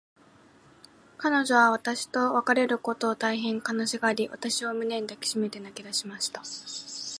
[1.19, 6.41] 彼女は私と別れることを、大へん悲しがり、私を胸に抱きしめて泣きだしました。